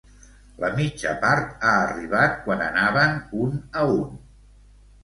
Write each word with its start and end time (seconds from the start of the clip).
La 0.63 0.69
mitja 0.79 1.11
part 1.25 1.53
ha 1.67 1.75
arribat 1.83 2.41
quan 2.47 2.67
anaven 2.71 3.17
un 3.45 3.57
a 3.85 3.87
un. 4.01 4.15